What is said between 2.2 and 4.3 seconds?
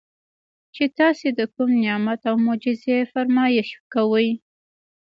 او معجزې فرمائش کوئ